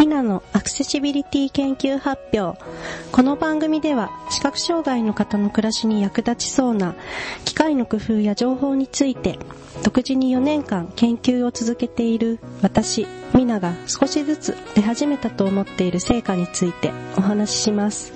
[0.00, 2.58] ミナのアクセシビリティ研究発表。
[3.12, 6.94] この番組では視覚障害の方の暮らしに役立ちそうな
[7.44, 9.38] 機械の工夫や情報について
[9.84, 18.14] 独自に4年間研究を続けている私、ミナが少しずつ出始めたと思っている成果についてお話しします。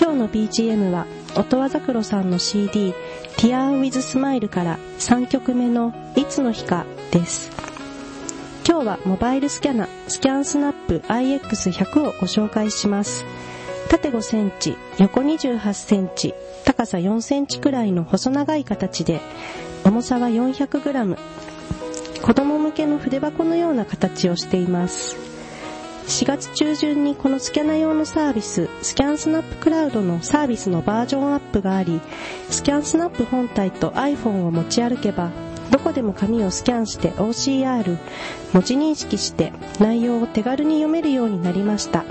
[0.00, 1.04] 今日の BGM は
[1.34, 2.94] 音羽桜さんの CD
[3.38, 7.57] Tear with Smile から3曲目のいつの日かです。
[8.68, 13.24] 今日はモバイルスキャナスキャンスナップ IX100 をご紹介します。
[13.88, 16.34] 縦5センチ、横28センチ、
[16.66, 19.22] 高さ4センチくらいの細長い形で、
[19.84, 21.16] 重さは400グラム。
[22.20, 25.16] 子供向けの筆箱のような形をしています。
[26.08, 32.02] 4月中旬にこのスキャナ用のサービス、スキャンスナップクラウドのサービスのバージョンアップがあり、
[32.50, 35.30] スキャンスナップ本体と iPhone を持ち歩けば、
[35.70, 37.98] どこでも紙をスキャンして OCR、
[38.52, 42.04] 文字認識して内容を手軽に読めるようになりました。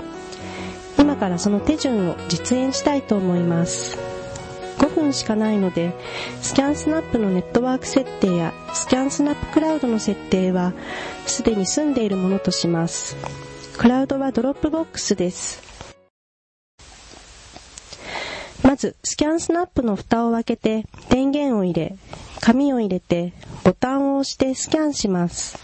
[0.98, 3.98] 今からその手順を実演したいと思います。
[4.78, 5.92] 5分しかないので、
[6.40, 10.72] ScanSnap のネットワーク設定や ScanSnap Cloud の設定は
[11.26, 13.16] すでに済んでいるものとします。
[13.76, 15.62] クラウドは Dropbox です。
[18.62, 21.96] まず、スキャンスナップの蓋を開けて電源を入れ、
[22.40, 23.32] 紙を入れて
[23.64, 25.58] ボタンを押してスキャンします。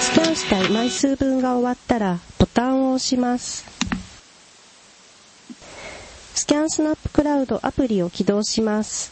[0.00, 3.77] スキャンした枚数分が終わったらボタンを押します。
[6.38, 9.10] スキャンスナップクラウドアプリを起動します。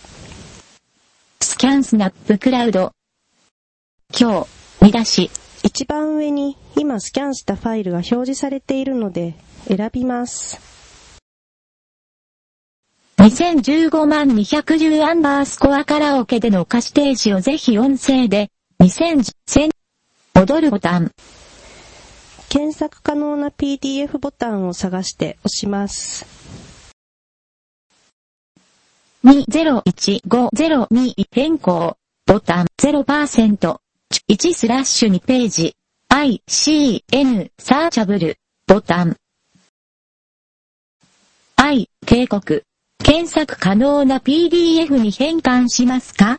[1.41, 2.93] スキャンスナップクラウド。
[4.17, 5.31] 今日、見出し、
[5.65, 9.35] 一番上に今スキャンしたファイルが表示されているので
[9.67, 10.61] 選びます。
[13.19, 19.71] 2015万210アンダースコアカラオケでの歌詞提示をぜひ音声で、2010、1000
[20.35, 21.11] 戻るボタン、
[22.49, 26.46] 検索可能な PDF ボタンを探して押します。
[29.27, 33.77] 201502変更、ボタン0%、
[34.31, 35.75] 1スラッシュ2ページ、
[36.13, 38.37] ICN サーチャブル、
[38.69, 39.17] ボタン。
[41.57, 42.63] I 警告、
[43.03, 46.39] 検索可能な PDF に変換しますか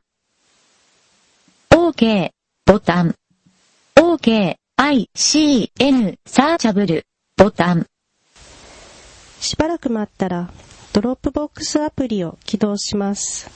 [1.69, 2.29] ?OK、
[2.65, 3.15] ボタン。
[3.97, 7.03] OK、ICN searchable、
[7.35, 7.85] ボタン。
[9.41, 10.49] しばらく待ったら
[10.93, 13.49] Dropbox アプリを起動します。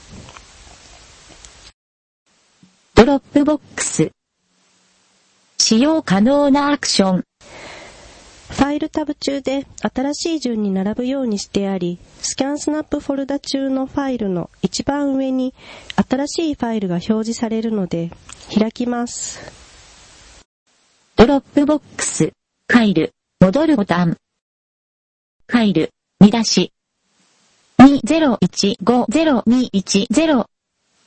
[2.94, 4.10] Dropbox。
[5.58, 7.24] 使用可能なアクション。
[8.50, 15.54] ファイルタブ中で新しい順に並ぶようにしてあり、 ScanSnap フォルダ中のファイルの一番上に
[15.96, 18.10] 新しいファイルが表示されるので、
[18.56, 19.40] 開きます。
[21.16, 22.32] Dropbox。
[22.68, 23.12] ファイル。
[23.40, 24.16] 戻るボタン。
[25.46, 25.90] ファイル。
[26.20, 26.72] 見出し。
[28.00, 30.46] 20150210。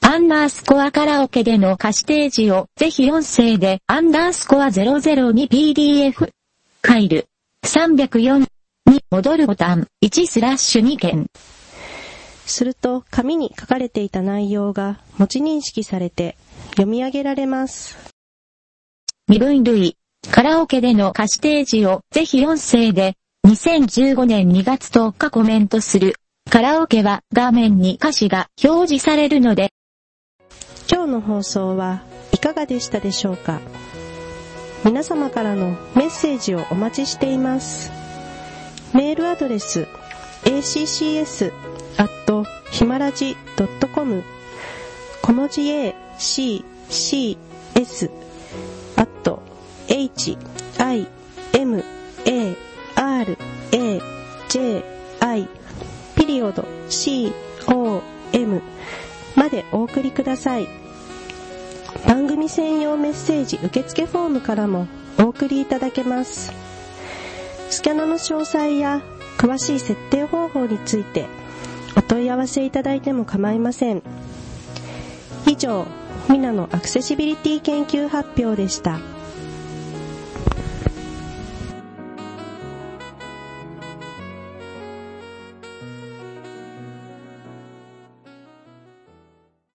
[0.02, 6.12] アンダースコアカラオケでの歌詞提示をぜひ音声でアンダースコア 002PDF。
[6.12, 7.26] ファイル。
[7.64, 8.46] 304
[8.86, 9.88] に戻るボタン。
[10.04, 11.26] 1スラッシュ2件。
[12.46, 16.38] すると、紙に書かれていた内容が文字認識されて
[16.72, 17.98] 読み上げられます。
[19.28, 19.98] 身分類。
[20.30, 23.16] カラオケでの歌詞提示をぜひ音声で
[23.48, 26.14] 2015年2月10日コメントする。
[26.50, 29.72] カラオケは画面に歌詞が表示されるので、
[30.90, 33.60] 今日の放送はいかがでしたでしょうか？
[34.86, 37.92] 皆様からのメッセージをお待ちしています。
[38.94, 39.88] メールアドレス
[40.44, 41.52] accs
[41.98, 43.36] アットひまらじ
[43.94, 44.24] .com
[45.22, 46.64] 小文字 accs
[46.98, 47.38] himaraji
[56.36, 57.32] ピリオド c
[57.66, 58.02] o
[58.34, 58.62] m
[59.38, 60.68] までお送りください。
[62.06, 66.52] 番組専用メッセージ受付フォームからもお送りいただけます。
[67.70, 69.02] スキャナの詳細や
[69.38, 71.26] 詳しい設定方法について
[71.96, 74.04] お問い合わせいただいても構いません。
[75.48, 75.86] 以上、
[76.30, 79.15] ミナのアクセシビリティ研究発表でした。